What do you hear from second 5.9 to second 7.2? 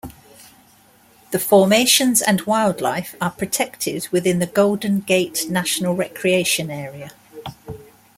Recreation Area.